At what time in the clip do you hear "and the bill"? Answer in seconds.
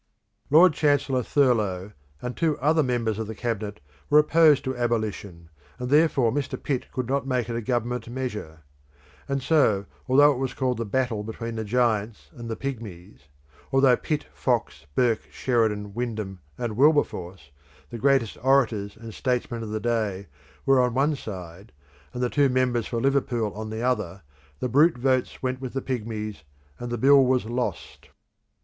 26.79-27.23